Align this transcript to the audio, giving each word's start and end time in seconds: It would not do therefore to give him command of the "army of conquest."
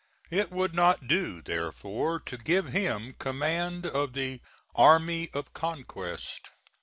It 0.31 0.51
would 0.51 0.73
not 0.73 1.07
do 1.07 1.43
therefore 1.43 2.19
to 2.21 2.35
give 2.35 2.69
him 2.69 3.13
command 3.19 3.85
of 3.85 4.13
the 4.13 4.41
"army 4.73 5.29
of 5.31 5.53
conquest." 5.53 6.49